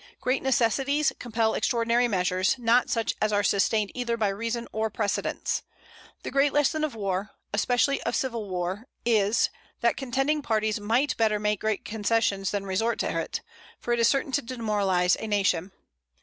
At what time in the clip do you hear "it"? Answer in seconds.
13.19-13.41, 13.93-13.99